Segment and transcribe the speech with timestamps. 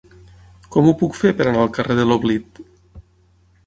[0.75, 2.67] Com ho puc fer per anar al carrer de l'Oblit?